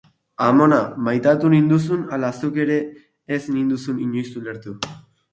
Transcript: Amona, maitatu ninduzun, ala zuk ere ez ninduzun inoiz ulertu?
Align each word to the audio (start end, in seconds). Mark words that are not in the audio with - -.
Amona, 0.43 0.77
maitatu 1.07 1.51
ninduzun, 1.53 1.99
ala 2.17 2.31
zuk 2.47 2.57
ere 2.63 2.77
ez 3.35 3.39
ninduzun 3.57 4.01
inoiz 4.07 4.25
ulertu? 4.41 4.75